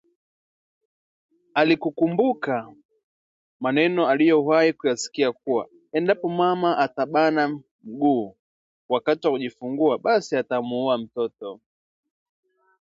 [1.53, 2.67] Alikumbuka
[3.61, 8.35] maneno aliyowahi kuyasikia kuwa, endapo mama atabana miguu
[8.89, 11.59] wakati wa kujifungua basi atamuua mtoto